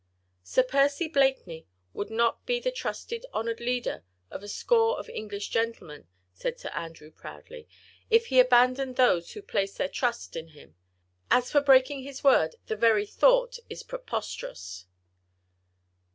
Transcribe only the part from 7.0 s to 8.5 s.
proudly, "if he